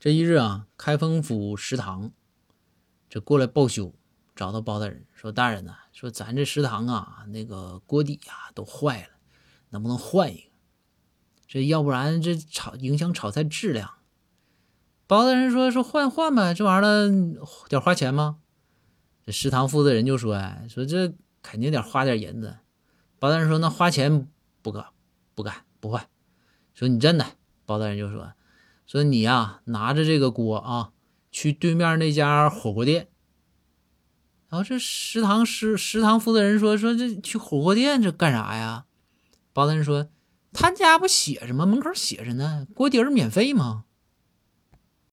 [0.00, 2.12] 这一日啊，开封府食堂
[3.08, 3.92] 这过来报修，
[4.36, 9.08] 找到包大人说：“大人呐、说咱这食堂啊，那个锅底啊都坏了，
[9.70, 10.50] 能不能换一个？
[11.48, 13.94] 这要不然这炒影响炒菜质量。”
[15.08, 18.38] 包大人说：“说换换呗，这玩意儿得花钱吗？”
[19.26, 21.12] 这食堂负责人就说：“哎，说这
[21.42, 22.58] 肯定得花点银子。”
[23.18, 24.28] 包大人说：“那花钱
[24.62, 24.86] 不干，
[25.34, 26.08] 不干，不换。”
[26.72, 27.26] 说你真的，
[27.66, 28.32] 包大人就说。
[28.88, 30.92] 说你呀、拿着这个锅啊，
[31.30, 33.08] 去对面那家火锅店。
[34.48, 38.86] 然后这食堂食食堂负责人说说这去火锅店这干啥呀？
[39.52, 40.08] 包大人说
[40.54, 41.66] 他家不写着吗？
[41.66, 43.84] 门口写着呢，锅底儿免费吗？